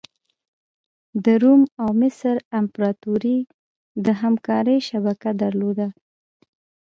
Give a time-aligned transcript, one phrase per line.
[1.23, 3.37] د روم او مصر امپراتوري
[4.05, 5.87] د همکارۍ شبکه لرله.